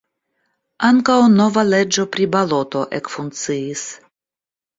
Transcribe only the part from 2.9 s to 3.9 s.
ekfunkciis.